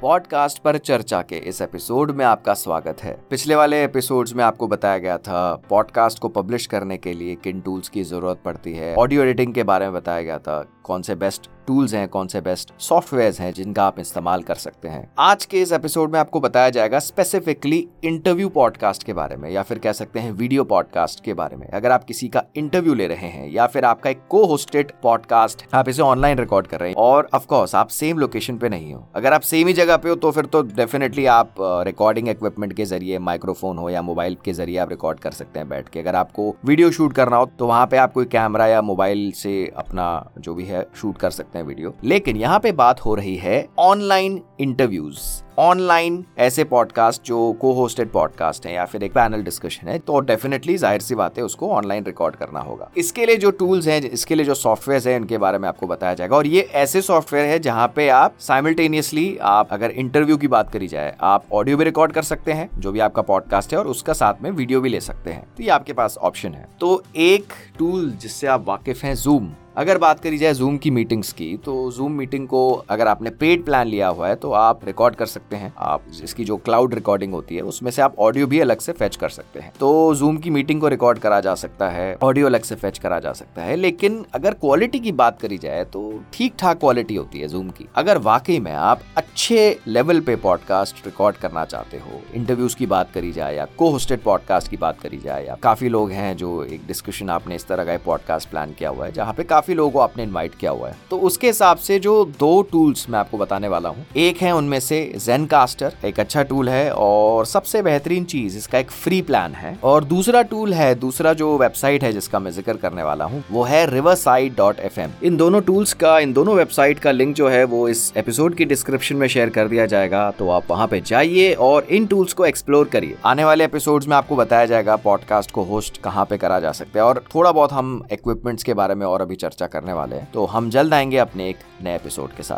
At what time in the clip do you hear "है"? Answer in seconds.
3.02-3.12, 8.72-8.94, 40.64-40.86, 43.36-43.66, 48.66-48.74, 49.88-49.98, 51.38-51.44, 55.08-55.16, 57.46-57.58, 63.72-63.78, 66.54-66.68, 74.28-74.36, 77.56-77.62, 81.88-82.16, 83.62-83.76, 87.40-87.48, 99.06-99.12, 100.88-100.96, 104.38-104.52, 106.68-106.90, 109.54-109.78, 110.74-110.94, 112.04-112.12, 113.62-113.90, 117.48-117.64, 127.00-127.06